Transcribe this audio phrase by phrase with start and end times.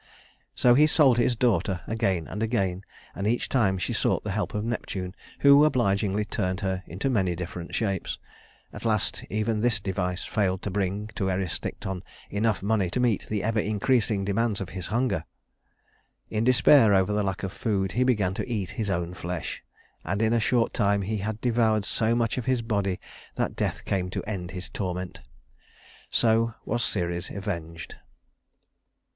[0.55, 4.55] So he sold his daughter again and again, and each time she sought the help
[4.55, 8.17] of Neptune, who obligingly turned her into many different shapes.
[8.73, 12.01] At last even this device failed to bring to Erysichthon
[12.31, 15.23] enough money to meet the ever increasing demands of his hunger.
[16.31, 19.61] In despair over the lack of food he began to eat his own flesh;
[20.03, 22.99] and in a short time he had devoured so much of his body
[23.35, 25.21] that death came to end his torment.
[26.09, 27.97] So was Ceres avenged.